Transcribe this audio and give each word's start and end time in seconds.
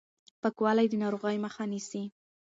پاکوالی 0.41 0.87
د 0.89 0.93
ناروغۍ 1.03 1.37
مخه 1.45 1.63
نيسي. 1.71 2.03